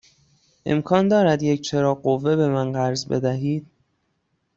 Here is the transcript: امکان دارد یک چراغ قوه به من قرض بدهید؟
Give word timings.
امکان 0.65 1.07
دارد 1.07 1.43
یک 1.43 1.61
چراغ 1.61 2.01
قوه 2.01 2.35
به 2.35 2.47
من 2.47 2.71
قرض 2.71 3.05
بدهید؟ 3.07 3.67